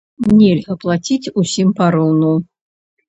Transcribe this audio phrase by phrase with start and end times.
[0.37, 2.33] Нельга плаціць усім пароўну.